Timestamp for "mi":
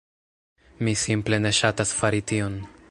0.87-0.93